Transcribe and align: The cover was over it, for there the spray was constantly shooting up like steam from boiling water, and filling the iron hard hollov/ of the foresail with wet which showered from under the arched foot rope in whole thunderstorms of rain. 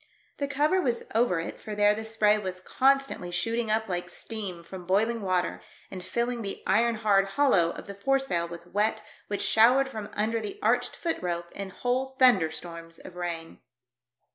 The 0.37 0.47
cover 0.47 0.81
was 0.81 1.03
over 1.13 1.39
it, 1.39 1.61
for 1.61 1.75
there 1.75 1.93
the 1.93 2.03
spray 2.03 2.35
was 2.39 2.59
constantly 2.59 3.29
shooting 3.29 3.69
up 3.69 3.87
like 3.87 4.09
steam 4.09 4.63
from 4.63 4.87
boiling 4.87 5.21
water, 5.21 5.61
and 5.91 6.03
filling 6.03 6.41
the 6.41 6.63
iron 6.65 6.95
hard 6.95 7.27
hollov/ 7.37 7.77
of 7.77 7.85
the 7.85 7.93
foresail 7.93 8.47
with 8.47 8.65
wet 8.65 9.03
which 9.27 9.43
showered 9.43 9.89
from 9.89 10.09
under 10.13 10.41
the 10.41 10.57
arched 10.59 10.95
foot 10.95 11.21
rope 11.21 11.51
in 11.51 11.69
whole 11.69 12.15
thunderstorms 12.19 12.97
of 12.97 13.15
rain. 13.15 13.59